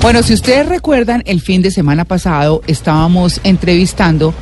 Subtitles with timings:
[0.00, 4.34] Bueno, si ustedes recuerdan, el fin de semana pasado estábamos entrevistando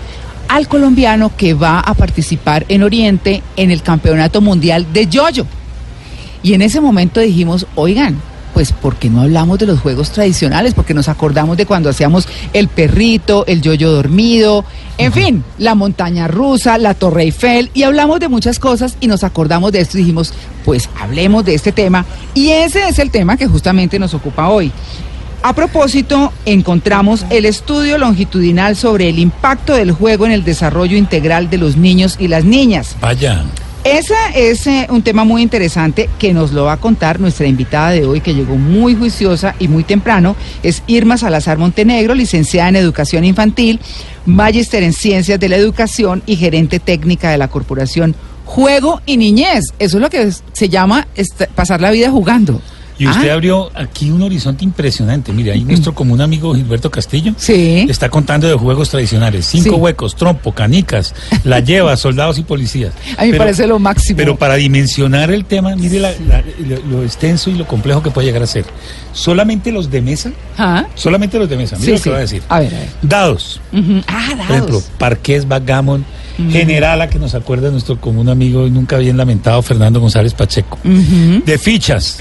[0.49, 5.47] al colombiano que va a participar en Oriente en el Campeonato Mundial de Yoyo.
[6.43, 8.21] Y en ese momento dijimos, oigan,
[8.61, 10.75] pues ¿por qué no hablamos de los juegos tradicionales?
[10.75, 14.67] Porque nos acordamos de cuando hacíamos el perrito, el yoyo dormido,
[14.99, 19.25] en fin, la montaña rusa, la Torre Eiffel, y hablamos de muchas cosas y nos
[19.25, 20.35] acordamos de esto y dijimos,
[20.67, 22.05] pues hablemos de este tema.
[22.35, 24.71] Y ese es el tema que justamente nos ocupa hoy.
[25.43, 31.49] A propósito, encontramos el estudio longitudinal sobre el impacto del juego en el desarrollo integral
[31.49, 32.95] de los niños y las niñas.
[33.01, 33.43] Vaya.
[33.85, 37.91] Ese es eh, un tema muy interesante que nos lo va a contar nuestra invitada
[37.91, 40.37] de hoy, que llegó muy juiciosa y muy temprano.
[40.63, 43.81] Es Irma Salazar Montenegro, licenciada en Educación Infantil,
[44.27, 49.73] magíster en Ciencias de la Educación y gerente técnica de la Corporación Juego y Niñez.
[49.79, 51.09] Eso es lo que se llama
[51.55, 52.61] pasar la vida jugando.
[53.01, 53.35] Y usted Ah.
[53.35, 55.33] abrió aquí un horizonte impresionante.
[55.33, 57.87] Mire, ahí nuestro común amigo Gilberto Castillo Sí.
[57.89, 59.47] está contando de juegos tradicionales.
[59.47, 59.81] Cinco Sí.
[59.81, 62.93] huecos, trompo, canicas, la lleva, soldados y policías.
[63.17, 64.19] A mí me parece lo máximo.
[64.19, 68.11] Pero para dimensionar el tema, mire la- la- lo, lo extenso y lo complejo que
[68.11, 68.67] puede llegar a ser.
[69.13, 71.77] Solamente los de mesa, Ah, solamente los de mesa.
[71.77, 72.43] Mire Sí, lo que voy a decir.
[72.51, 72.89] A ver, a ver.
[73.01, 73.61] Dados.
[73.73, 74.03] Ujú.
[74.07, 74.91] Ah, Por ejemplo, dados.
[74.99, 76.05] parqués, backgammon,
[76.51, 80.79] generala, que nos acuerda nuestro común amigo y nunca bien lamentado Fernando González Pacheco.
[80.85, 82.19] De fichas,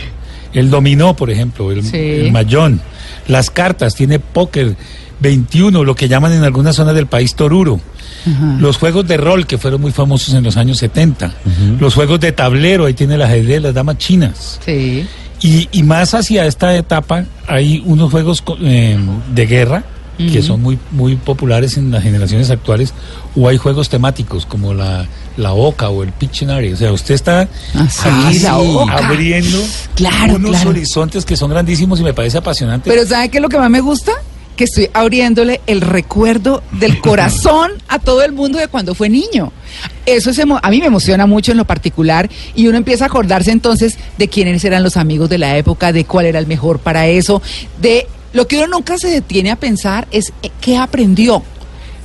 [0.53, 1.97] el dominó, por ejemplo, el, Sí.
[1.97, 2.81] el mayón,
[3.27, 4.75] las cartas, tiene póker,
[5.21, 7.79] 21, lo que llaman en algunas zonas del país toruro.
[8.25, 8.57] Ajá.
[8.59, 11.33] Los juegos de rol que fueron muy famosos en los años 70.
[11.79, 14.59] Los juegos de tablero, ahí tiene el ajedrez, las damas chinas.
[14.65, 15.05] Sí.
[15.41, 18.97] Y, y más hacia esta etapa hay unos juegos eh,
[19.33, 19.83] de guerra
[20.19, 22.93] que son muy, muy populares en las generaciones actuales,
[23.37, 26.73] o hay juegos temáticos como la, la OCA o el Pictionary.
[26.73, 27.87] O sea, usted está Ah,
[28.27, 28.97] aquí OCA.
[29.07, 29.57] abriendo
[29.95, 30.71] Claro, unos claro.
[30.71, 32.89] horizontes que son grandísimos y me parece apasionante.
[32.89, 34.11] Pero ¿sabe qué es lo que más me gusta?
[34.57, 39.53] Que estoy abriéndole el recuerdo del corazón a todo el mundo de cuando fue niño.
[40.05, 43.51] Eso es a mí me emociona mucho en lo particular y uno empieza a acordarse
[43.51, 47.07] entonces de quiénes eran los amigos de la época, de cuál era el mejor para
[47.07, 47.41] eso,
[47.81, 51.43] de lo que uno nunca se detiene a pensar es eh, qué aprendió.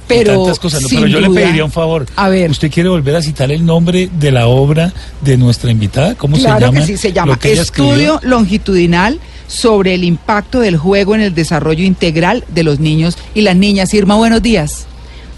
[0.06, 2.06] Pero, tantas cosas, pero yo le pediría un favor.
[2.16, 2.50] A ver.
[2.50, 4.92] ¿Usted quiere volver a citar el nombre de la obra
[5.22, 6.14] de nuestra invitada?
[6.14, 6.80] ¿Cómo Claro se llama?
[6.80, 8.20] que sí, se llama Estudio?
[8.22, 13.56] Longitudinal sobre el impacto del juego en el desarrollo integral de los niños y las
[13.56, 13.94] niñas.
[13.94, 14.86] Irma, buenos días.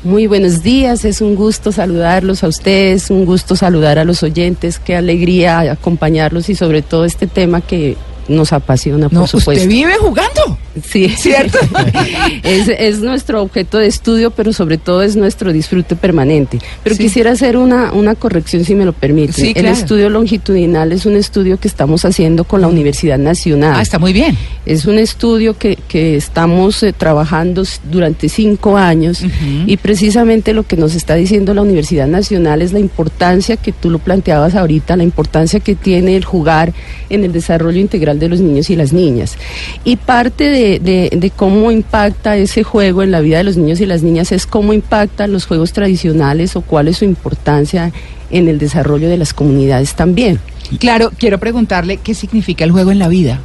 [0.05, 4.79] Muy buenos días, es un gusto saludarlos a ustedes, un gusto saludar a los oyentes,
[4.79, 7.97] qué alegría acompañarlos y sobre todo este tema que
[8.29, 9.53] nos apasiona, No, por supuesto.
[9.63, 10.59] usted vive jugando.
[10.85, 11.59] Sí, ¿Cierto?
[12.43, 16.59] es, es nuestro objeto de estudio, pero sobre todo es nuestro disfrute permanente.
[16.83, 17.03] Pero Sí.
[17.05, 19.33] quisiera hacer una, una corrección, si me lo permite.
[19.33, 19.77] Sí, El claro.
[19.77, 23.75] estudio longitudinal es un estudio que estamos haciendo con la Universidad Nacional.
[23.77, 24.37] Ah, está muy bien.
[24.67, 29.31] Es un estudio que, que estamos eh, trabajando durante cinco años Ujú.
[29.67, 33.91] y precisamente lo que nos está diciendo la Universidad Nacional es la importancia que tú
[33.91, 36.73] lo planteabas ahorita, la importancia que tiene el jugar
[37.09, 39.37] en el desarrollo integral de los niños y las niñas.
[39.85, 43.81] Y parte de, de- de cómo impacta ese juego en la vida de los niños
[43.81, 47.93] y las niñas es cómo impactan los juegos tradicionales o cuál es su importancia
[48.31, 50.41] en el desarrollo de las comunidades también.
[50.79, 53.41] Claro, quiero preguntarle qué significa el juego en la vida.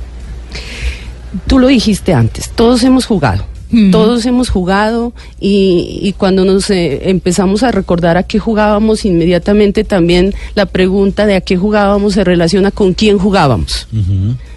[1.47, 3.45] Tú lo dijiste antes, todos hemos jugado.
[3.89, 9.85] Todos hemos jugado y, y cuando nos eh, empezamos a recordar a qué jugábamos, inmediatamente
[9.85, 13.87] también la pregunta de a qué jugábamos se relaciona con quién jugábamos.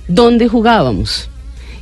[0.09, 1.29] Dónde jugábamos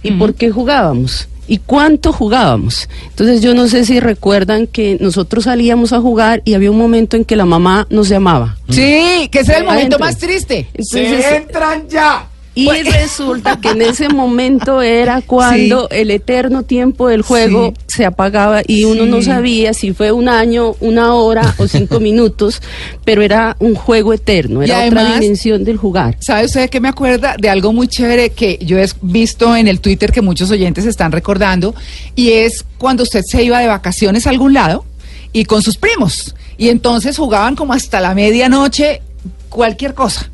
[0.03, 2.89] y por qué jugábamos y cuánto jugábamos.
[3.09, 7.17] Entonces yo no sé si recuerdan que nosotros salíamos a jugar y había un momento
[7.17, 8.57] en que la mamá nos llamaba.
[8.69, 9.99] Sí, que ese es el momento Adentro.
[9.99, 10.69] más triste.
[10.73, 12.29] Entonces, entran ya.
[12.55, 17.85] Y resulta que en ese momento era cuando el eterno tiempo del juego Sí.
[17.97, 22.61] se apagaba y uno no sabía si fue un año, una hora o cinco minutos,
[23.05, 26.17] pero era un juego eterno, era otra dimensión del jugar.
[26.21, 29.81] ¿Sabe usted que me acuerda de algo muy chévere que yo he visto en el
[29.81, 31.75] Twitter que muchos oyentes están recordando?
[32.15, 34.85] Y es cuando usted se iba de vacaciones a algún lado
[35.33, 36.35] y con sus primos.
[36.59, 39.01] Y entonces jugaban como hasta la medianoche
[39.49, 40.31] cualquier cosa.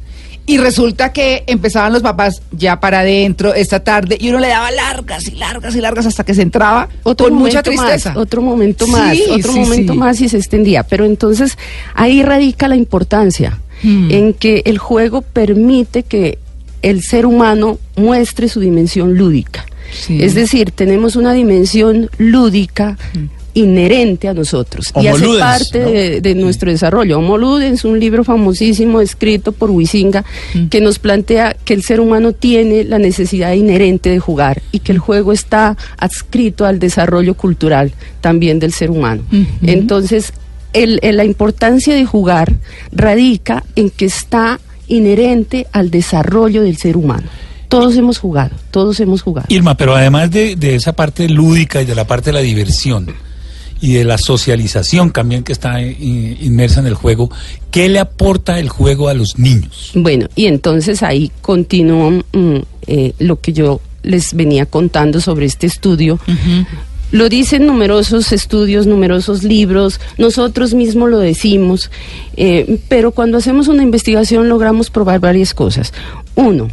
[0.48, 4.70] Y resulta que empezaban los papás ya para adentro esta tarde y uno le daba
[4.70, 8.10] largas y largas y largas hasta que se entraba Otro con mucha tristeza.
[8.10, 9.98] más, otro momento más, Sí, otro sí, momento sí.
[9.98, 10.82] más y se extendía.
[10.84, 11.56] Pero entonces
[11.94, 14.10] ahí radica la importancia Hmm.
[14.10, 16.38] en que el juego permite que
[16.82, 19.66] el ser humano muestre su dimensión lúdica.
[20.08, 22.98] Es decir, tenemos una dimensión lúdica
[23.58, 25.90] inherente a nosotros y hace ludens, parte ¿no?
[25.90, 27.18] de, de nuestro desarrollo.
[27.18, 30.24] Homo ludens, un libro famosísimo escrito por Huizinga
[30.70, 34.92] que nos plantea que el ser humano tiene la necesidad inherente de jugar y que
[34.92, 39.22] el juego está adscrito al desarrollo cultural también del ser humano.
[39.62, 40.32] Entonces,
[40.72, 42.54] el- el- la importancia de jugar
[42.92, 47.28] radica en que está inherente al desarrollo del ser humano.
[47.68, 49.46] Todos hemos jugado, todos hemos jugado.
[49.50, 53.06] Irma, pero además de, de esa parte lúdica y de la parte de la diversión
[53.80, 57.30] y de la socialización también que está eh, inmersa en el juego,
[57.70, 59.92] ¿qué le aporta el juego a los niños?
[59.94, 65.66] Bueno, y entonces ahí continúo mm, eh, lo que yo les venía contando sobre este
[65.66, 66.18] estudio.
[67.10, 71.90] Lo dicen numerosos estudios, numerosos libros, nosotros mismos lo decimos,
[72.36, 75.94] eh, pero cuando hacemos una investigación logramos probar varias cosas.
[76.34, 76.68] Uno,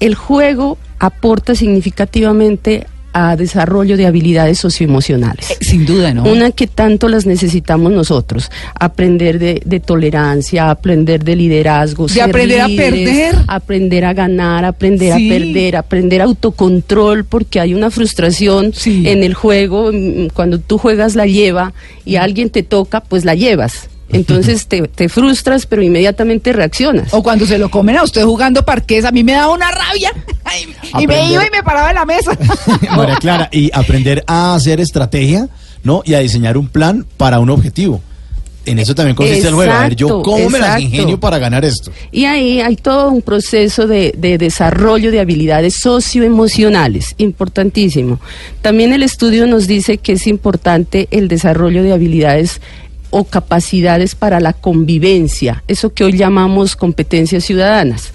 [0.00, 5.50] el juego aporta significativamente a desarrollo de habilidades socioemocionales.
[5.50, 6.24] Eh, Sin duda, ¿no?
[6.24, 8.50] Una que tanto las necesitamos nosotros.
[8.78, 12.06] Aprender de, de tolerancia, aprender de liderazgo.
[12.06, 13.34] De aprender a perder.
[13.48, 15.30] Aprender a ganar, aprender Sí.
[15.30, 19.04] a perder, aprender autocontrol, porque hay una frustración Sí.
[19.06, 19.90] en el juego.
[20.34, 21.72] Cuando tú juegas la lleva
[22.04, 23.88] y alguien te toca, pues la llevas.
[24.12, 27.12] Entonces te, te frustras, pero inmediatamente reaccionas.
[27.12, 30.12] O cuando se lo comen a usted jugando parqués, a mí me daba una rabia.
[31.00, 32.36] Y me iba y me paraba en la mesa.
[32.96, 35.48] María Clara, y aprender a hacer estrategia,
[35.82, 36.02] ¿no?
[36.04, 38.00] Y a diseñar un plan para un objetivo.
[38.64, 39.72] En eso también consiste el juego.
[39.72, 41.90] A ver, yo Exacto, cómo me las ingenio para ganar esto.
[42.12, 48.20] Y ahí hay todo un proceso de, de desarrollo de habilidades socioemocionales, importantísimo.
[48.60, 52.60] También el estudio nos dice que es importante el desarrollo de habilidades
[53.12, 58.10] o capacidades para la convivencia, eso que hoy llamamos competencias ciudadanas.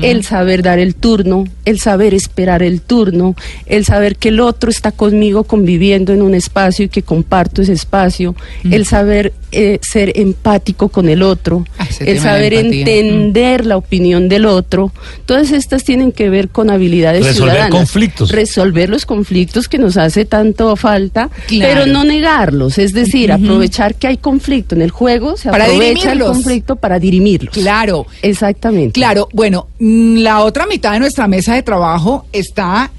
[0.00, 4.70] El saber dar el turno, el saber esperar el turno, el saber que el otro
[4.70, 8.34] está conmigo conviviendo en un espacio y que comparto ese espacio,
[8.64, 14.46] el saber eh, ser empático con el otro, Ah, el saber entender la opinión del
[14.46, 14.92] otro.
[15.26, 17.70] Todas estas tienen que ver con habilidades Resolver ciudadanas.
[17.78, 18.30] conflictos.
[18.30, 21.82] Resolver los conflictos que nos hace tanto falta, Claro.
[21.82, 22.78] pero no negarlos.
[22.78, 26.30] Es decir, aprovechar que hay conflicto en el juego, se Para aprovecha el dirimirlos.
[26.30, 27.54] conflicto para dirimirlos.
[27.54, 28.06] Claro.
[28.22, 28.92] Exactamente.
[28.92, 32.90] Claro, bueno, mm, la otra mitad de nuestra mesa de trabajo está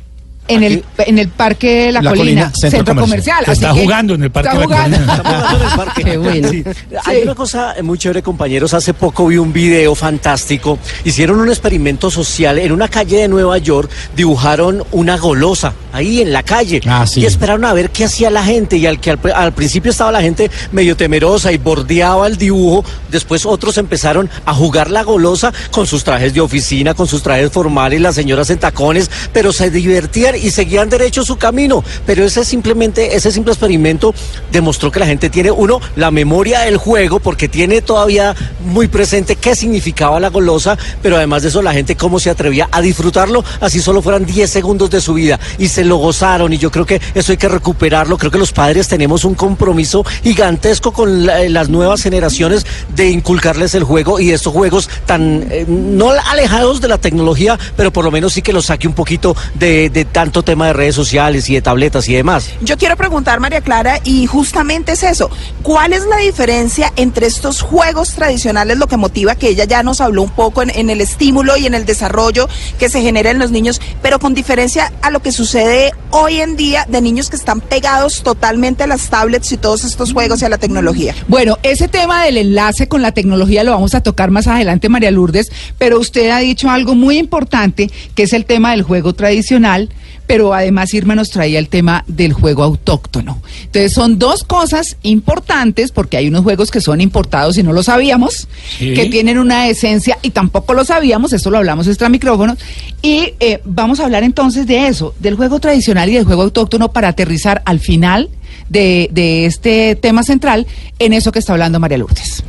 [0.53, 3.43] en el, en el Parque de la, La Colina, Colina, centro centro, comercial.
[3.47, 4.97] está que jugando en el Parque está de la jugando.
[4.97, 5.13] Colina.
[5.13, 6.03] Estamos jugando en el parque.
[6.03, 6.49] Qué bueno.
[6.49, 6.63] Sí.
[7.05, 8.73] Hay una cosa muy chévere, compañeros.
[8.73, 10.77] Hace poco vi un video fantástico.
[11.03, 13.89] Hicieron un experimento social en una calle de Nueva York.
[14.15, 16.81] Dibujaron una golosa ahí en la calle.
[16.87, 17.21] Ah, sí.
[17.21, 18.77] Y esperaron a ver qué hacía la gente.
[18.77, 22.83] Y al que al, al principio estaba la gente medio temerosa y bordeaba el dibujo.
[23.09, 27.51] Después otros empezaron a jugar la golosa con sus trajes de oficina, con sus trajes
[27.51, 31.83] formales, las señoras en tacones, pero se divertían y seguían derecho su camino.
[32.05, 34.13] Pero ese simplemente, ese simple experimento
[34.51, 38.35] demostró que la gente tiene, uno, la memoria del juego, porque tiene todavía
[38.65, 42.67] muy presente qué significaba la golosa, pero además de eso, la gente cómo se atrevía
[42.71, 46.57] a disfrutarlo, así solo fueran 10 segundos de su vida, y se lo gozaron, y
[46.57, 50.91] yo creo que eso hay que recuperarlo, creo que los padres tenemos un compromiso gigantesco
[50.91, 52.65] con la- las nuevas generaciones
[52.95, 57.91] de inculcarles el juego y estos juegos tan, eh, no alejados de la tecnología, pero
[57.91, 60.93] por lo menos sí que los saque un poquito de, de tanto tema de redes
[60.93, 62.51] sociales y de tabletas y demás.
[62.61, 65.31] Yo quiero preguntar, María Clara, y justamente es eso.
[65.63, 69.99] ¿Cuál es la diferencia entre estos juegos tradicionales, lo que motiva que ella ya nos
[69.99, 72.47] habló un poco en, en el estímulo y en el desarrollo
[72.77, 76.55] que se genera en los niños, pero con diferencia a lo que sucede hoy en
[76.55, 80.45] día de niños que están pegados totalmente a las tablets y todos estos juegos y
[80.45, 81.15] a la tecnología?
[81.27, 85.09] Bueno, ese tema del enlace con la tecnología lo vamos a tocar más adelante, María
[85.09, 89.89] Lourdes, pero usted ha dicho algo muy importante, que es el tema del juego tradicional,
[90.27, 93.41] pero además Irma nos traía el tema del juego autóctono.
[93.65, 97.83] Entonces son dos cosas importantes, porque hay unos juegos que son importados y no lo
[97.83, 98.47] sabíamos,
[98.77, 98.93] Sí.
[98.93, 102.57] que tienen una esencia y tampoco lo sabíamos, esto lo hablamos extra micrófonos,
[103.01, 106.91] y eh, vamos a hablar entonces de eso, del juego tradicional y del juego autóctono
[106.91, 108.29] para aterrizar al final
[108.69, 110.65] de, de este tema central
[110.99, 112.43] en eso que está hablando María Lourdes.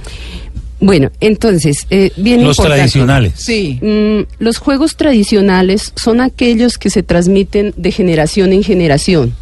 [0.84, 2.78] Bueno, entonces, eh, bien Los importante.
[2.80, 3.32] tradicionales.
[3.36, 3.78] Sí.
[3.80, 9.32] Mm, los juegos tradicionales son aquellos que se transmiten de generación en generación.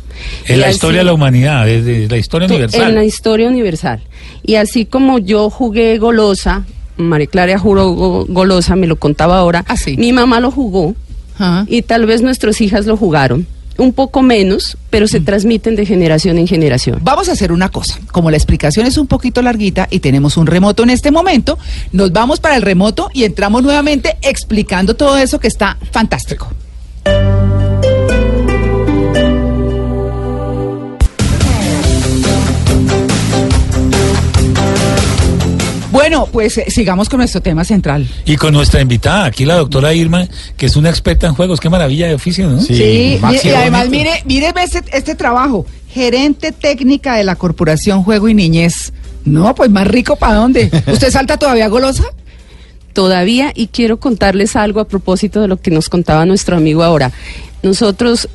[0.47, 2.89] En Y la así- historia de la humanidad, desde la historia to- universal.
[2.91, 4.03] En la historia universal.
[4.43, 6.65] Y así como yo jugué golosa,
[6.99, 9.97] María Clara jugó go- golosa, me lo contaba ahora, Ah, sí.
[9.97, 10.95] mi mamá lo jugó
[11.39, 11.65] Ajá.
[11.69, 13.47] y tal vez nuestras hijas lo jugaron.
[13.81, 15.09] Un poco menos, pero Mm.
[15.09, 16.99] se transmiten de generación en generación.
[17.03, 17.99] Vamos a hacer una cosa.
[18.13, 21.59] Como la explicación es un poquito larguita y tenemos un remoto en este momento,
[21.93, 26.49] nos vamos para el remoto y entramos nuevamente explicando todo eso que está fantástico.
[35.91, 38.09] Bueno, pues eh, sigamos con nuestro tema central.
[38.25, 41.61] Y con nuestra invitada, aquí la doctora Irma, que es una experta en juegos.
[41.61, 42.61] Qué maravilla de oficio, ¿no?
[42.61, 42.77] Sí.
[42.77, 48.03] Sí, Maxi, y, y además mire, mire este, este trabajo, gerente técnica de la Corporación
[48.05, 48.93] Juego y Niñez.
[49.25, 50.71] No, pues más rico para dónde.
[50.87, 52.05] ¿Usted salta todavía golosa?
[52.93, 57.13] todavía y quiero contarles algo a propósito de lo que nos contaba nuestro amigo ahora.
[57.63, 58.29] Nosotros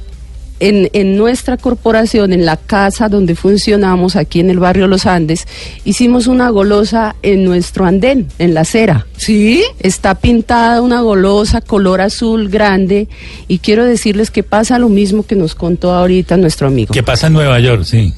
[0.59, 5.47] en, en nuestra corporación, en la casa donde funcionamos, aquí en el barrio Los Andes,
[5.83, 9.05] hicimos una golosa en nuestro andén, en la acera.
[9.17, 9.63] Sí.
[9.79, 13.07] Está pintada una golosa color azul grande
[13.47, 16.93] y quiero decirles que pasa lo mismo que nos contó ahorita nuestro amigo.
[16.93, 18.13] Que pasa en Nueva York, sí.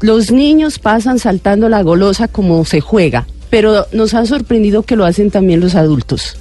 [0.00, 5.04] Los niños pasan saltando la golosa como se juega, pero nos ha sorprendido que lo
[5.04, 6.36] hacen también los adultos.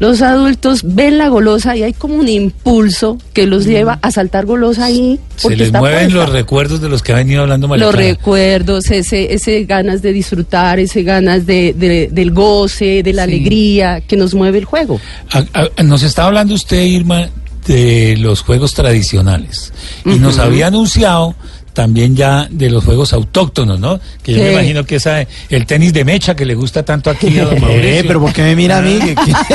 [0.00, 4.46] Los adultos ven la golosa y hay como un impulso que los lleva a saltar
[4.46, 5.20] golosa ahí.
[5.36, 6.16] Se les está mueven puesta.
[6.24, 10.12] los recuerdos de los que ha venido hablando María Los recuerdos, ese, ese ganas de
[10.12, 13.30] disfrutar, ese ganas de, de- del goce, de la Sí.
[13.30, 14.98] alegría que nos mueve el juego.
[15.32, 15.44] A-
[15.76, 17.28] a- nos está hablando usted, Irma,
[17.66, 19.72] de los juegos tradicionales.
[20.06, 21.34] Y nos había anunciado
[21.80, 23.98] también ya de los juegos autóctonos, ¿no?
[24.22, 27.38] Que yo me imagino que esa, el tenis de mecha que le gusta tanto aquí
[27.38, 27.88] a don Mauricio.
[27.88, 28.98] Eh, pero ¿por qué me mira a mí?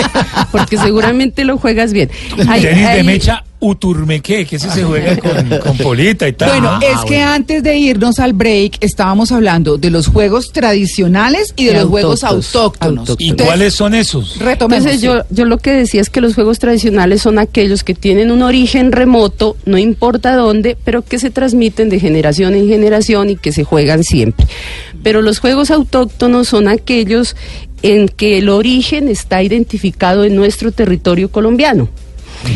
[0.52, 2.10] Porque seguramente lo juegas bien.
[2.48, 6.50] Hay- tenis de mecha uturmequé, que ese se juega con, con polita y tal.
[6.50, 7.32] Bueno, Ah, es que bueno.
[7.32, 11.86] antes de irnos al break estábamos hablando de los juegos tradicionales y de Y los
[11.86, 12.56] juegos autóctonos.
[12.56, 13.00] autóctonos.
[13.10, 13.22] Autóctonos.
[13.22, 14.38] ¿Y Entonces, cuáles son esos?
[14.40, 14.86] Retomemos.
[14.86, 18.32] Entonces yo, yo lo que decía es que los juegos tradicionales son aquellos que tienen
[18.32, 23.36] un origen remoto, no importa dónde, pero que se transmiten de generación en generación y
[23.38, 24.46] que se juegan siempre.
[25.04, 27.36] Pero los juegos autóctonos son aquellos
[27.82, 31.88] en que el origen está identificado en nuestro territorio colombiano.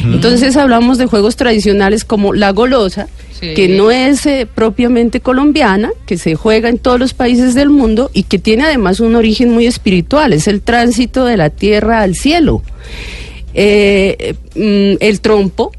[0.04, 3.08] Entonces hablamos de juegos tradicionales como la golosa,
[3.40, 3.54] Sí.
[3.54, 8.12] que no es eh, propiamente colombiana, que se juega en todos los países del mundo
[8.14, 12.16] y que tiene además un origen muy espiritual, es el tránsito de la tierra al
[12.16, 12.62] cielo.
[13.54, 15.72] Eh, mm, el trompo,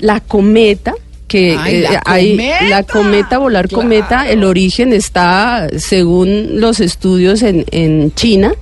[0.00, 0.94] la cometa,
[1.28, 2.64] que Ay, eh, la hay cometa.
[2.68, 3.82] la cometa, volar Claro.
[3.82, 8.52] cometa, el origen está, según los estudios, en, en China,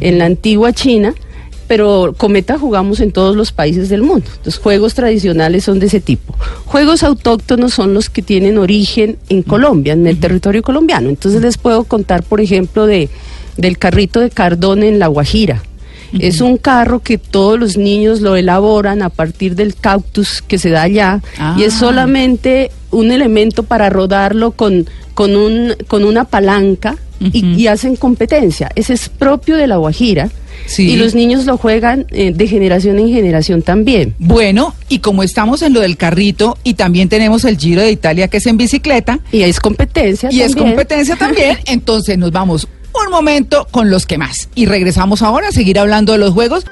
[0.00, 1.14] en la antigua China,
[1.70, 4.26] pero cometa jugamos en todos los países del mundo.
[4.44, 6.34] Los juegos tradicionales son de ese tipo.
[6.64, 11.08] Juegos autóctonos son los que tienen origen en Colombia, en el territorio colombiano.
[11.08, 13.08] Entonces les puedo contar, por ejemplo, de
[13.56, 15.62] del carrito de Cardón en La Guajira.
[16.18, 20.70] Es un carro que todos los niños lo elaboran a partir del cactus que se
[20.70, 21.22] da allá
[21.56, 21.78] y es Ah.
[21.78, 28.72] solamente un elemento para rodarlo con, con, un, con una palanca y, hacen competencia.
[28.74, 30.30] Ese es propio de La Guajira
[30.66, 30.90] Sí.
[30.90, 34.14] y los niños lo juegan eh, de generación en generación también.
[34.18, 38.28] Bueno, y como estamos en lo del carrito y también tenemos el Giro de Italia
[38.28, 43.10] que es en bicicleta Y es competencia y es competencia también, entonces nos vamos un
[43.10, 46.64] momento con los que más y regresamos ahora a seguir hablando de los juegos.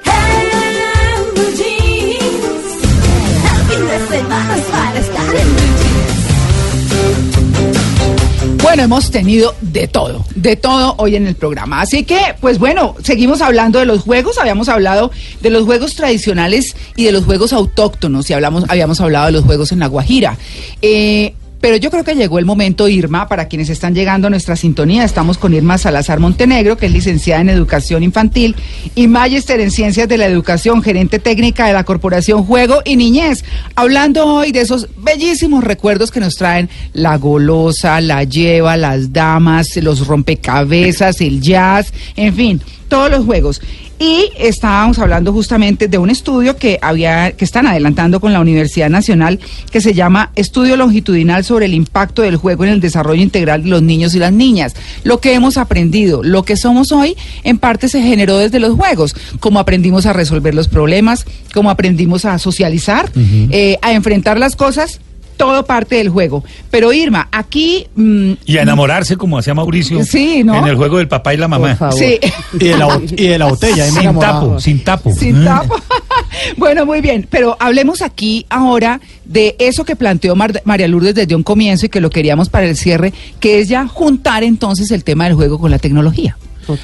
[8.79, 11.81] Hemos tenido de todo, de todo hoy en el programa.
[11.81, 14.37] Así que, pues bueno, seguimos hablando de los juegos.
[14.37, 19.25] Habíamos hablado de los juegos tradicionales y de los juegos autóctonos y hablamos, habíamos hablado
[19.27, 20.37] de los juegos en La Guajira.
[20.81, 24.55] Eh, pero yo creo que llegó el momento, Irma, para quienes están llegando a nuestra
[24.55, 25.03] sintonía.
[25.03, 28.55] Estamos con Irma Salazar Montenegro, que es licenciada en Educación Infantil
[28.95, 33.43] y Magister en Ciencias de la Educación, gerente técnica de la Corporación Juego y Niñez.
[33.75, 39.75] Hablando hoy de esos bellísimos recuerdos que nos traen la golosa, la lleva, las damas,
[39.77, 43.61] los rompecabezas, el jazz, en fin, todos los juegos.
[43.99, 48.89] Y estábamos hablando justamente de un estudio que había, que están adelantando con la Universidad
[48.89, 49.41] Nacional,
[49.71, 53.69] que se llama Estudio Longitudinal sobre el impacto del juego en el desarrollo integral de
[53.69, 54.73] los niños y las niñas.
[55.03, 59.15] Lo que hemos aprendido, lo que somos hoy, en parte se generó desde los juegos,
[59.41, 63.11] como aprendimos a resolver los problemas, como aprendimos a socializar,
[63.51, 65.01] eh, a enfrentar las cosas.
[65.39, 66.43] Todo parte del juego.
[66.69, 70.03] Pero Irma, aquí mm, Y a enamorarse, como hacía Mauricio.
[70.03, 70.53] Sí, ¿no?
[70.57, 71.69] En el juego del papá y la mamá.
[71.69, 71.97] Por favor.
[71.97, 72.19] sí.
[72.59, 73.85] Y de la, bot- y de la botella.
[73.89, 75.13] Sin tapo, sin tapo.
[75.13, 75.45] Sin Mm.
[75.45, 75.75] tapo.
[76.57, 81.35] bueno, muy bien, pero hablemos aquí ahora de eso que planteó Mar- María Lourdes desde
[81.35, 85.05] un comienzo y que lo queríamos para el cierre, que es ya juntar entonces el
[85.05, 86.37] tema del juego con la tecnología.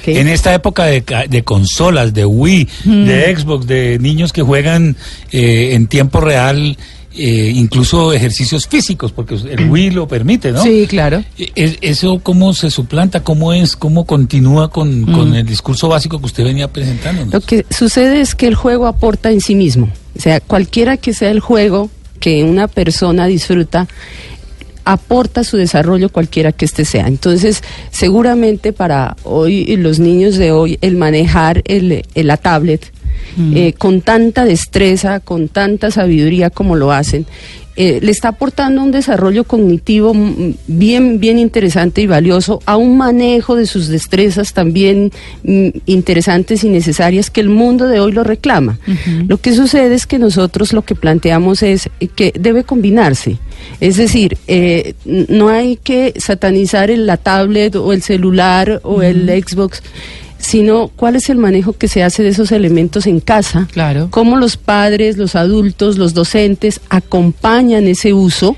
[0.06, 4.96] En esta época de, ca- de consolas, de Wii, de Xbox, de niños que juegan
[5.30, 6.76] eh, en tiempo real,
[7.16, 10.62] eh, incluso ejercicios físicos, porque el Wii lo permite, ¿no?
[10.62, 11.24] Sí, claro.
[11.38, 13.22] E- es- ¿Eso cómo se suplanta?
[13.22, 13.76] ¿Cómo es?
[13.76, 17.24] ¿Cómo continúa con, con el discurso básico que usted venía presentando?
[17.30, 19.90] Lo que sucede es que el juego aporta en sí mismo.
[20.16, 23.86] O sea, cualquiera que sea el juego que una persona disfruta,
[24.84, 27.08] aporta su desarrollo cualquiera que este sea.
[27.08, 32.92] Entonces, seguramente para hoy, los niños de hoy, el manejar el, el- la tablet
[33.54, 37.26] eh, con tanta destreza, con tanta sabiduría como lo hacen,
[37.78, 42.96] eh, le está aportando un desarrollo cognitivo mm, bien, bien interesante y valioso, a un
[42.96, 45.12] manejo de sus destrezas también
[45.44, 48.78] mm, interesantes y necesarias que el mundo de hoy lo reclama.
[49.28, 53.36] Lo que sucede es que nosotros lo que planteamos es que debe combinarse.
[53.80, 59.28] Es decir, eh, no hay que satanizar el- la tablet o el celular o el
[59.28, 59.82] Xbox
[60.46, 64.06] sino cuál es el manejo que se hace de esos elementos en casa, Claro.
[64.12, 68.56] cómo los padres, los adultos, los docentes acompañan ese uso.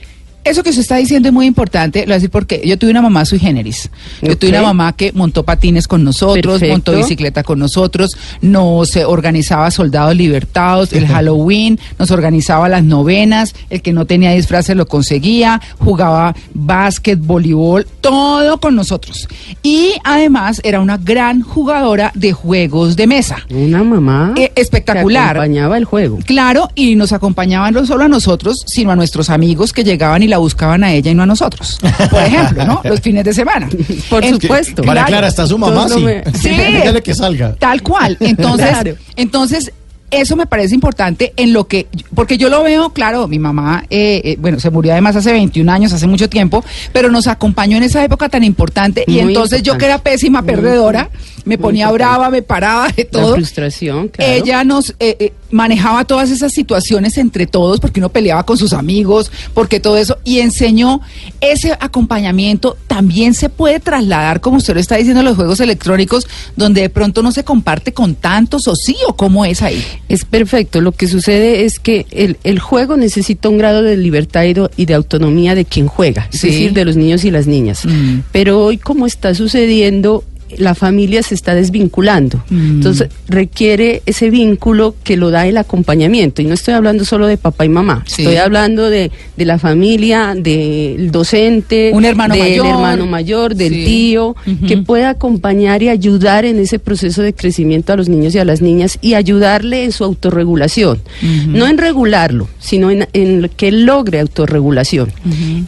[0.48, 2.90] Eso que usted está diciendo es muy importante, lo voy a decir porque yo tuve
[2.90, 3.90] una mamá sui generis.
[4.22, 6.72] Yo tuve una mamá que montó patines con nosotros, Perfecto.
[6.72, 13.54] montó bicicleta con nosotros, nos eh, organizaba soldados libertados, el Halloween, nos organizaba las novenas,
[13.70, 19.28] el que no tenía disfraz se lo conseguía, jugaba básquet, voleibol, todo con nosotros.
[19.62, 23.36] Y además era una gran jugadora de juegos de mesa.
[23.50, 25.34] Una mamá Eh, espectacular.
[25.34, 26.18] que acompañaba el juego.
[26.24, 30.28] Claro, y nos acompañaban no solo a nosotros, sino a nuestros amigos que llegaban y
[30.28, 31.78] la buscaban a ella y no a nosotros.
[32.10, 32.80] Por ejemplo, ¿no?
[32.84, 33.68] Los fines de semana.
[34.10, 34.82] Por En- supuesto.
[34.82, 35.06] María Claro.
[35.08, 36.48] Clara, está su mamá, Entonces sí.
[36.48, 36.52] no
[36.92, 37.02] me- Sí.
[37.02, 37.54] Que salga.
[37.56, 38.16] Tal cual.
[38.20, 38.94] Entonces, Claro.
[39.16, 39.72] entonces
[40.10, 44.22] eso me parece importante en lo que, porque yo lo veo, claro, mi mamá, eh,
[44.24, 46.64] eh, bueno, se murió además hace 21 años, hace mucho tiempo,
[46.94, 50.50] pero nos acompañó en esa época tan importante y entonces yo que era pésima Muy
[50.50, 51.10] perdedora,
[51.44, 53.34] me ponía brava, me paraba de La todo.
[53.34, 54.32] frustración, claro.
[54.32, 58.72] Ella nos eh, eh, manejaba todas esas situaciones entre todos, porque uno peleaba con sus
[58.72, 61.00] amigos, porque todo eso, y enseñó
[61.40, 62.76] ese acompañamiento.
[62.86, 66.26] También se puede trasladar, como usted lo está diciendo, a los juegos electrónicos,
[66.56, 69.82] donde de pronto no se comparte con tantos, o sí, o cómo es ahí.
[70.08, 70.80] Es perfecto.
[70.80, 74.44] Lo que sucede es que el, el juego necesita un grado de libertad
[74.76, 76.48] y de, autonomía de quien juega, es Sí.
[76.48, 77.84] decir, de los niños y las niñas.
[77.84, 78.20] Mm.
[78.32, 80.24] Pero hoy, como está sucediendo,
[80.56, 82.42] la familia se está desvinculando.
[82.50, 82.70] Mm.
[82.76, 86.42] Entonces, requiere ese vínculo que lo da el acompañamiento.
[86.42, 88.22] Y no estoy hablando solo de papá y mamá, Sí.
[88.22, 92.66] estoy hablando de, de la familia, del docente, Un hermano del mayor.
[92.66, 93.84] hermano mayor, del Sí.
[93.84, 98.38] tío, que pueda acompañar y ayudar en ese proceso de crecimiento a los niños y
[98.38, 101.00] a las niñas y ayudarle en su autorregulación.
[101.48, 105.10] No en regularlo, sino en, en que logre autorregulación.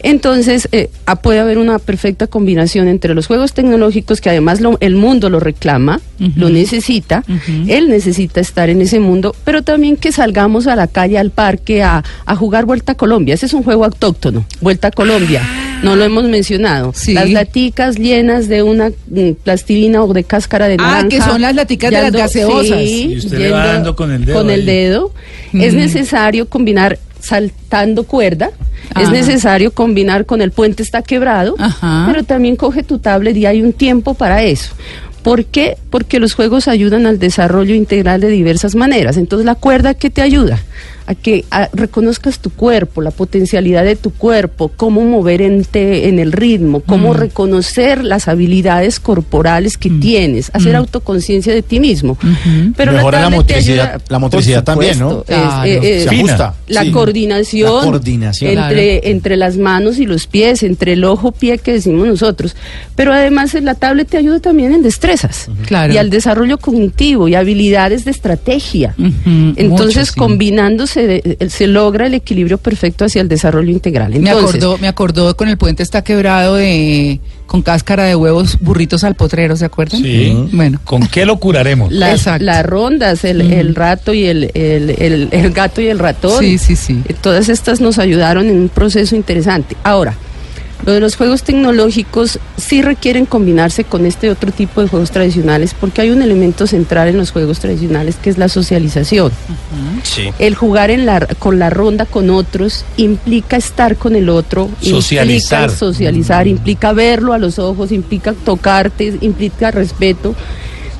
[0.03, 4.70] Entonces, eh, ah, puede haber una perfecta combinación entre los juegos tecnológicos, que además lo-
[4.79, 5.99] el mundo lo reclama,
[6.35, 7.23] lo necesita,
[7.67, 11.81] él necesita estar en ese mundo, pero también que salgamos a la calle, al parque,
[11.83, 13.33] a, a jugar Vuelta a Colombia.
[13.33, 15.41] Ese es un juego autóctono, Vuelta a Colombia.
[15.83, 16.91] No lo hemos mencionado.
[16.95, 17.13] Sí.
[17.13, 21.09] Las laticas llenas de una mm, plastilina o de cáscara de Ah, naranja.
[21.09, 22.77] que son las laticas de las gaseosas.
[22.77, 25.11] sí, Y usted le va dando con el dedo Con el dedo.
[25.53, 28.51] Es necesario combinar saltando cuerda.
[28.95, 29.11] Es Ajá.
[29.11, 31.55] necesario combinar con el puente está quebrado.
[31.59, 32.05] Ajá.
[32.11, 34.73] Pero también coge tu tablet y hay un tiempo para eso.
[35.23, 35.77] ¿Por qué?
[35.89, 39.17] Porque los juegos ayudan al desarrollo integral de diversas maneras.
[39.17, 40.59] Entonces, la cuerda que te ayuda
[41.07, 46.07] a que a- reconozcas tu cuerpo, la potencialidad de tu cuerpo, cómo mover en, te-
[46.07, 47.17] en el ritmo, cómo Mm.
[47.17, 50.77] reconocer las habilidades corporales que tienes, hacer Mm.
[50.77, 52.17] autoconciencia de ti mismo.
[52.77, 55.09] Pero Mejora la motricidad- ayuda, la motricidad también, ¿no?
[55.09, 55.63] supuesto, Claro.
[55.63, 56.55] es- eh, eh, Se ajusta.
[56.67, 56.91] la sí.
[56.91, 58.51] coordinación, La coordinación.
[58.51, 59.11] entre, Claro.
[59.15, 62.55] entre las manos y los pies, entre el ojo-pie que decimos nosotros.
[62.95, 65.93] Pero además en la tablet te ayuda también en destrezas Claro.
[65.93, 68.95] y al desarrollo cognitivo y habilidades de estrategia.
[69.55, 70.19] Entonces, mucho, sí.
[70.99, 74.13] De- eh, se logra el equilibrio perfecto hacia el desarrollo integral.
[74.19, 79.03] Me acordó, me acordó con el puente está quebrado de con cáscara de huevos, burritos
[79.03, 80.01] al potrero, ¿se acuerdan?
[80.01, 80.33] Sí.
[80.53, 80.79] Bueno.
[80.85, 81.91] ¿Con qué lo curaremos?
[81.91, 86.39] las, las rondas, el, el rato y el, el, el- el gato y el ratón.
[86.39, 87.01] Sí, sí, sí.
[87.09, 89.75] Eh, Todas estas nos ayudaron en un proceso interesante.
[89.83, 90.15] Ahora,
[90.85, 95.75] lo de los juegos tecnológicos sí requieren combinarse con este otro tipo de juegos tradicionales
[95.79, 99.31] porque hay un elemento central en los juegos tradicionales que es la socialización.
[100.03, 100.29] Sí.
[100.39, 105.61] El jugar en la, con la ronda con otros implica estar con el otro, Socializar.
[105.63, 110.33] implica socializar, implica verlo a los ojos, implica tocarte, implica respeto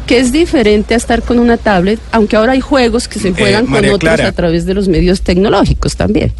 [0.06, 3.34] que es diferente a estar con una tablet, aunque ahora hay juegos que se Eh,
[3.38, 4.28] juegan con otros Clara.
[4.28, 6.34] a través de los medios tecnológicos también.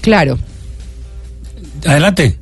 [0.00, 0.38] Claro.
[1.86, 2.36] Adelante.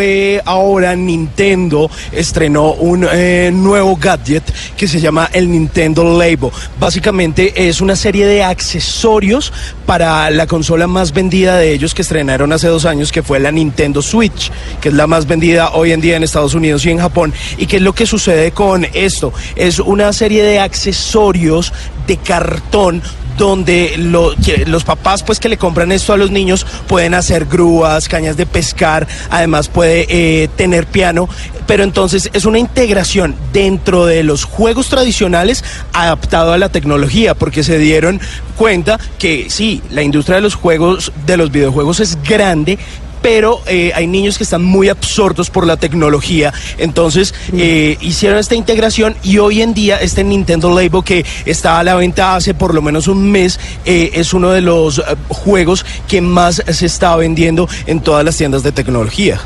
[0.00, 4.42] Eh, ahora Nintendo estrenó un eh, nuevo gadget
[4.76, 6.52] que se llama el Nintendo Labo.
[6.78, 9.52] Básicamente es una serie de accesorios
[9.86, 13.52] para la consola más vendida de ellos que estrenaron hace dos años, que fue la
[13.52, 16.98] Nintendo Switch, que es la más vendida hoy en día en Estados Unidos y en
[16.98, 17.32] Japón.
[17.58, 19.32] ¿Y qué es lo que sucede con esto?
[19.56, 21.72] Es una serie de accesorios
[22.06, 23.02] de cartón
[23.36, 24.34] donde lo-
[24.66, 28.46] los papás pues que le compran esto a los niños pueden hacer grúas, cañas de
[28.46, 31.28] pescar, además puede eh, tener piano,
[31.66, 37.64] pero entonces es una integración dentro de los juegos tradicionales adaptado a la tecnología, porque
[37.64, 38.20] se dieron
[38.56, 42.78] cuenta que sí, la industria de los juegos, de los videojuegos es grande,
[43.24, 46.52] pero eh, hay niños que están muy absortos por la tecnología.
[46.76, 51.84] Entonces eh, hicieron esta integración y hoy en día este Nintendo Label que está a
[51.84, 55.86] la venta hace por lo menos un mes eh, es uno de los eh, juegos
[56.06, 59.40] que más se está vendiendo en todas las tiendas de tecnología.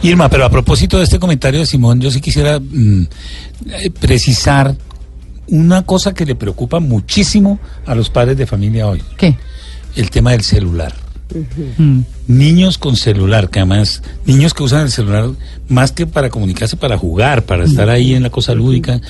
[0.00, 3.06] Irma, pero a propósito de este comentario de Simón, yo sí quisiera mm,
[4.00, 4.74] precisar
[5.48, 9.36] una cosa que le preocupa muchísimo a los padres de familia hoy, ¿Qué?
[9.94, 11.07] el tema del celular.
[12.26, 15.30] Niños con celular, que además, niños que usan el celular
[15.68, 19.00] más que para comunicarse, para jugar, para estar ahí en la cosa lúdica,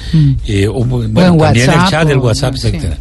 [0.47, 2.67] eh, o bueno, en también el WhatsApp, chat, el WhatsApp, sí.
[2.69, 2.99] etcétera.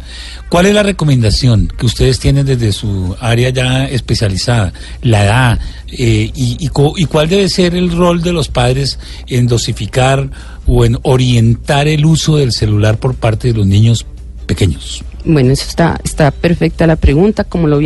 [0.48, 6.30] ¿Cuál es la recomendación que ustedes tienen desde su área ya especializada, la edad, eh,
[6.34, 10.30] y, y cuál debe ser el rol de los padres en dosificar
[10.66, 14.06] o en orientar el uso del celular por parte de los niños
[14.48, 15.04] pequeños?
[15.24, 17.44] Bueno, eso está, está perfecta la pregunta.
[17.44, 17.78] Como lo,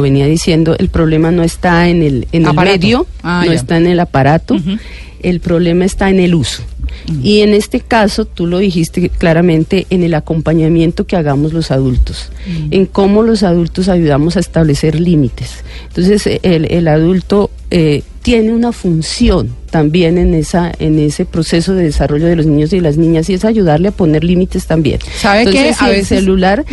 [0.00, 2.78] venía diciendo, el problema no está en el, en el Aparato.
[2.80, 3.56] medio, Ah, no ya.
[3.58, 4.56] está en el aparato,
[5.22, 6.62] el problema está en el uso.
[7.22, 12.30] Y en este caso, tú lo dijiste claramente, en el acompañamiento que hagamos los adultos,
[12.70, 15.64] en cómo los adultos ayudamos a establecer límites.
[15.88, 21.84] Entonces, el, el adulto eh, tiene una función también en, esa, en ese proceso de
[21.84, 24.98] desarrollo de los niños y las niñas y es ayudarle a poner límites también.
[25.16, 25.68] ¿Sabe qué?
[25.68, 26.64] Entonces, A si el celular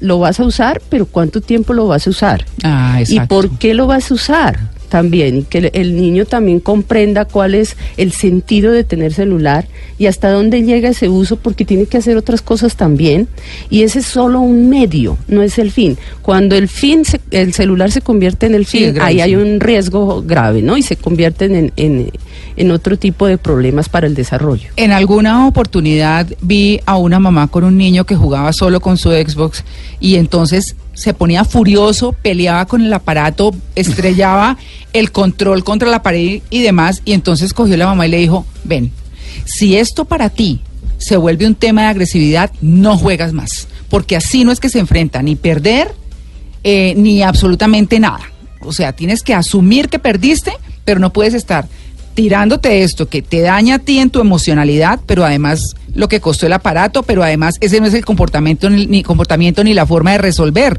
[0.00, 2.44] lo vas a usar, pero ¿cuánto tiempo lo vas a usar?
[2.62, 3.28] Ah, ¿Y exacto.
[3.34, 4.58] por qué lo vas a usar?
[4.90, 10.06] También, y que el, niño también comprenda cuál es el sentido de tener celular y
[10.06, 13.28] hasta dónde llega ese uso, porque tiene que hacer otras cosas también.
[13.70, 15.96] Y ese es solo un medio, no es el fin.
[16.22, 20.24] Cuando el fin, se- el celular se convierte en el fin, ahí hay un riesgo
[20.26, 20.76] grave, ¿no?
[20.76, 22.10] Y se convierten en, en,
[22.56, 24.70] en otro tipo de problemas para el desarrollo.
[24.76, 29.10] En alguna oportunidad vi a una mamá con un niño que jugaba solo con su
[29.10, 29.64] Xbox
[30.00, 34.56] y entonces se ponía furioso, peleaba con el aparato, estrellaba
[34.92, 38.46] el control contra la pared y demás y entonces cogió la mamá y le dijo,
[38.64, 38.92] ven,
[39.44, 40.60] si esto para ti
[40.98, 44.78] se vuelve un tema de agresividad, no juegas más, porque así no es que se
[44.78, 45.94] enfrenta ni perder
[46.62, 48.20] eh, ni absolutamente nada.
[48.62, 50.52] O sea, tienes que asumir que perdiste,
[50.84, 51.66] pero no puedes estar
[52.14, 56.46] tirándote esto que te daña a ti en tu emocionalidad, pero además lo que costó
[56.46, 60.18] el aparato, pero además ese no es el comportamiento ni, comportamiento ni la forma de
[60.18, 60.78] resolver.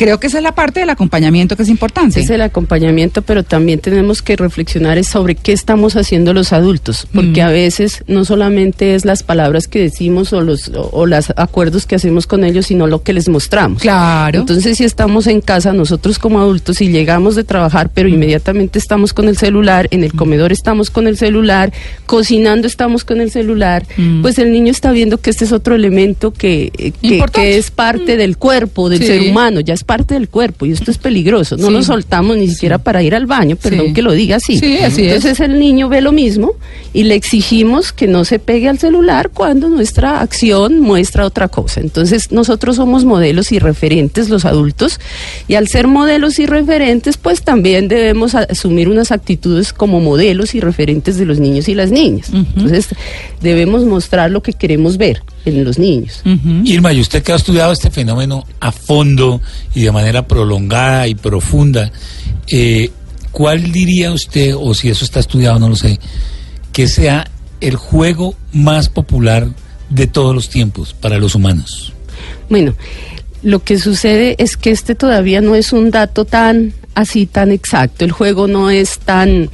[0.00, 2.20] Creo que esa es la parte del acompañamiento que es importante.
[2.20, 7.42] Es el acompañamiento, pero también tenemos que reflexionar sobre qué estamos haciendo los adultos, porque
[7.42, 7.46] Mm.
[7.46, 11.84] a veces no solamente es las palabras que decimos o los o, o los acuerdos
[11.84, 13.82] que hacemos con ellos, sino lo que les mostramos.
[13.82, 14.40] Claro.
[14.40, 19.12] Entonces, si estamos en casa, nosotros como adultos, y llegamos de trabajar, pero inmediatamente estamos
[19.12, 21.72] con el celular, en el comedor estamos con el celular,
[22.06, 24.22] cocinando estamos con el celular, Mm.
[24.22, 28.16] pues el niño está viendo que este es otro elemento que, eh, que, es parte
[28.16, 29.06] del cuerpo, del Sí.
[29.06, 31.56] ser humano, ya es parte del cuerpo, y esto es peligroso.
[31.56, 31.72] No Sí.
[31.72, 33.92] lo soltamos ni siquiera para ir al baño, perdón Sí.
[33.92, 34.56] que lo diga así.
[34.56, 35.16] Sí, así es.
[35.16, 36.52] Entonces el niño ve lo mismo
[36.92, 41.80] y le exigimos que no se pegue al celular cuando nuestra acción muestra otra cosa.
[41.80, 45.00] Entonces nosotros somos modelos y referentes los adultos
[45.48, 50.60] y al ser modelos y referentes pues también debemos asumir unas actitudes como modelos y
[50.60, 52.30] referentes de los niños y las niñas.
[52.32, 52.86] Entonces
[53.40, 56.22] debemos mostrar lo que queremos ver en los niños.
[56.64, 59.40] Irma, y usted que ha estudiado este fenómeno a fondo
[59.74, 61.92] y de manera prolongada y profunda,
[62.48, 62.90] eh,
[63.30, 65.98] ¿cuál diría usted, o si eso está estudiado, no lo sé,
[66.72, 69.48] que sea el juego más popular
[69.88, 71.92] de todos los tiempos para los humanos?
[72.48, 72.74] Bueno,
[73.42, 78.04] lo que sucede es que este todavía no es un dato tan así, tan exacto.
[78.04, 79.50] El juego no es tan,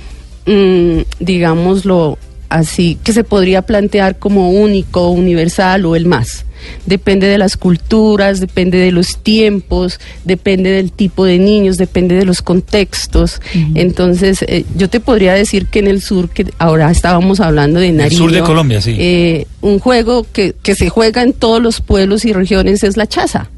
[0.47, 6.46] mm, digámoslo así, que se podría plantear como único, universal o el más.
[6.87, 12.25] Depende de las culturas, depende de los tiempos, depende del tipo de niños, depende de
[12.25, 13.41] los contextos.
[13.75, 17.93] Entonces, eh, yo te podría decir que en el sur, que ahora estábamos hablando de
[17.93, 18.97] Nariño, sur de Colombia, sí.
[18.99, 23.07] eh, un juego que, que se juega en todos los pueblos y regiones es la
[23.07, 23.51] chaza.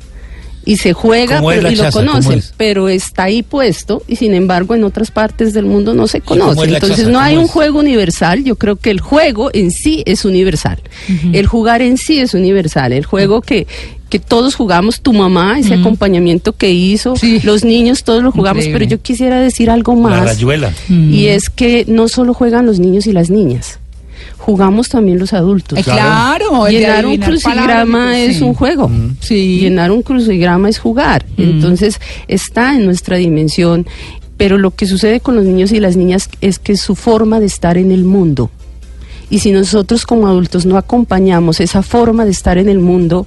[0.68, 2.52] Y se juega ¿Cómo es pero- la y lo conocen, es?
[2.58, 6.64] pero está ahí puesto y sin embargo en otras partes del mundo no se conoce.
[6.66, 7.10] Entonces chaza?
[7.10, 7.52] no hay ¿Cómo un es?
[7.52, 10.78] juego universal, yo creo que el juego en sí es universal.
[11.32, 13.66] El jugar en sí es universal, el juego que
[14.10, 17.40] que todos jugamos, tu mamá, ese acompañamiento que hizo, Sí.
[17.44, 18.86] los niños, todos lo jugamos, Increíble.
[18.86, 20.24] pero yo quisiera decir algo La más.
[20.24, 20.72] rayuela.
[20.88, 23.78] Y es que no solo juegan los niños y las niñas,
[24.48, 25.78] jugamos también los adultos.
[25.78, 28.44] Eh, claro, Llenar un crucigrama es sí.
[28.44, 28.90] un juego.
[29.20, 29.58] Sí.
[29.60, 31.26] Llenar un crucigrama es jugar.
[31.36, 33.86] Entonces está en nuestra dimensión.
[34.38, 37.46] Pero lo que sucede con los niños y las niñas es que su forma de
[37.46, 38.50] estar en el mundo.
[39.28, 43.26] Y si nosotros como adultos no acompañamos esa forma de estar en el mundo,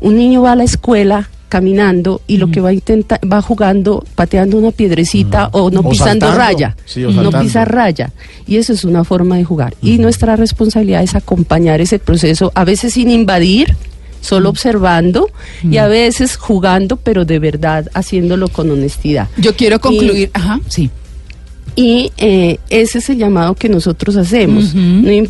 [0.00, 4.02] un niño va a la escuela caminando y lo que va a intentar va jugando
[4.14, 6.38] pateando una piedrecita o no O pisando saltando.
[6.38, 6.76] raya.
[6.86, 7.40] Sí, o no saltando.
[7.44, 8.10] pisa raya.
[8.46, 9.74] Y eso es una forma de jugar.
[9.82, 13.76] Y nuestra responsabilidad es acompañar ese proceso a veces sin invadir
[14.22, 15.30] solo observando
[15.62, 19.28] y a veces jugando pero de verdad haciéndolo con honestidad.
[19.36, 20.90] Yo quiero concluir, ajá, sí.
[21.76, 24.74] Y eh, ese es el llamado que nosotros hacemos.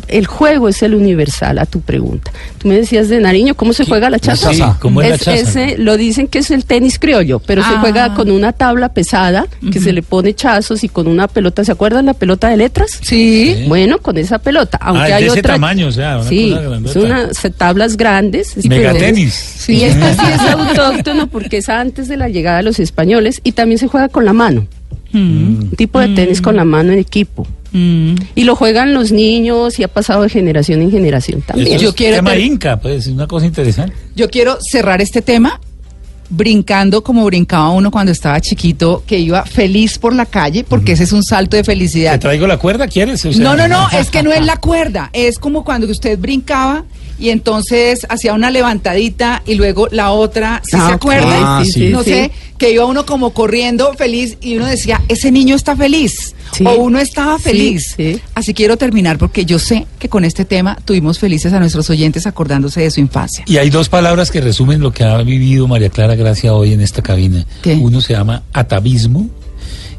[0.07, 2.31] El juego es el universal a tu pregunta.
[2.57, 4.53] Tú me decías de Nariño, ¿cómo se juega la chaza?
[4.53, 5.37] Sí, ¿cómo es la Es- chaza?
[5.37, 7.77] ese lo dicen que es el tenis criollo, pero se Ah.
[7.81, 11.63] juega con una tabla pesada que se le pone chazos y con una pelota.
[11.63, 12.91] ¿Se acuerdan la pelota de letras?
[13.01, 13.55] Sí.
[13.57, 13.65] Sí.
[13.67, 16.29] Bueno, con esa pelota, aunque Ah, es hay de ese otra tamaño, o sea, una
[16.29, 16.55] sí,
[16.91, 18.57] son unas tablas grandes.
[18.57, 19.69] es- Megatenis.
[19.69, 23.51] Y esta sí es autóctono porque es antes de la llegada de los españoles y
[23.53, 24.65] también se juega con la mano.
[25.13, 25.19] Mm,
[25.63, 27.45] Un tipo de tenis con la mano en equipo.
[27.73, 28.15] mm.
[28.35, 31.77] Y lo juegan los niños y ha pasado de generación en generación también.
[31.79, 33.93] Yo quiero tema ter- Inca, pues, es una cosa interesante.
[34.15, 35.59] Yo quiero cerrar este tema
[36.29, 41.03] brincando como brincaba uno cuando estaba chiquito, que iba feliz por la calle, porque ese
[41.03, 42.19] es un salto de ¿Te felicidad.
[42.21, 43.25] traigo la cuerda, quieres?
[43.25, 46.17] O sea, No, no, no, es que no es la cuerda, es como cuando usted
[46.17, 46.85] brincaba
[47.21, 50.95] y entonces hacía una levantadita y luego la otra, ¿sí Ah, se ok.
[50.95, 51.59] acuerda?
[51.59, 51.89] Ah, sí.
[51.89, 52.09] no sí.
[52.09, 56.65] sé, que iba uno como corriendo feliz y uno decía, ese niño está feliz Sí.
[56.67, 57.93] o uno estaba Sí, feliz.
[57.95, 58.19] sí.
[58.35, 62.27] Así quiero terminar porque yo sé que con este tema tuvimos felices a nuestros oyentes
[62.27, 63.45] acordándose de su infancia.
[63.47, 66.81] Y hay dos palabras que resumen lo que ha vivido María Clara Gracia hoy en
[66.81, 67.45] esta cabina.
[67.61, 67.75] ¿Qué?
[67.75, 69.29] Uno se llama atavismo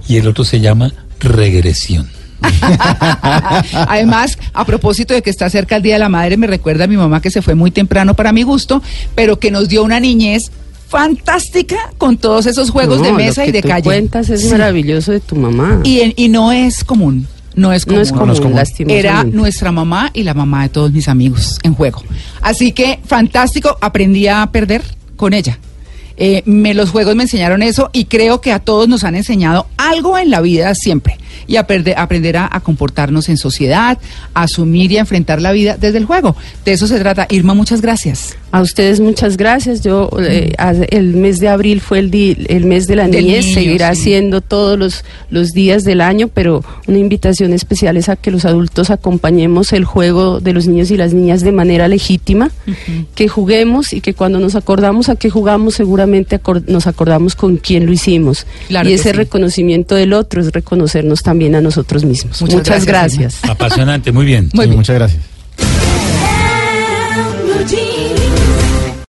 [0.09, 2.11] y el otro se llama regresión.
[3.89, 6.87] Además, a propósito de que está cerca el Día de la Madre, me recuerda a
[6.87, 8.83] mi mamá que se fue muy temprano para mi gusto,
[9.15, 10.51] pero que nos dio una niñez
[10.89, 13.85] fantástica con todos esos juegos No, de lo mesa y de tú calle.
[13.85, 14.49] cuentas es Sí.
[14.51, 15.81] maravilloso de tu mamá.
[15.85, 17.27] Y, en- y no es común.
[17.55, 17.97] No es común.
[17.99, 18.57] no es común, no es común.
[18.57, 18.99] lastimosamente.
[19.09, 22.03] Era nuestra mamá y la mamá de todos mis amigos en juego.
[22.41, 24.83] Así que fantástico, aprendí a perder
[25.17, 25.59] con ella.
[26.19, 29.67] Eh, me, los juegos me enseñaron eso y creo que a todos nos han enseñado
[29.79, 31.19] algo en la vida siempre.
[31.47, 33.99] Y a perder- aprender a, a comportarnos en sociedad,
[34.35, 36.37] a asumir y a enfrentar la vida desde el juego.
[36.65, 37.27] De eso se trata.
[37.31, 38.37] Irma, muchas gracias.
[38.53, 39.81] A ustedes muchas gracias.
[39.83, 40.53] Yo eh,
[40.91, 43.95] el mes de abril fue el, di- el mes de la Del niñez, niño, seguirá
[43.95, 44.03] sí.
[44.03, 48.45] siendo todos los, los días del año, pero una invitación especial es a que los
[48.45, 52.51] adultos acompañemos el juego de los niños y las niñas de manera legítima,
[53.15, 57.87] que juguemos y que cuando nos acordamos a qué jugamos seguramente nos acordamos con quién
[57.87, 58.47] lo hicimos.
[58.69, 59.13] Claro y ese sí.
[59.13, 62.41] reconocimiento del otro es reconocernos también a nosotros mismos.
[62.41, 63.51] Muchas Muchas, gracias, gracias.
[63.51, 64.51] Apasionante, muy bien.
[64.53, 64.77] Muy Sí, bien.
[64.79, 65.23] muchas gracias.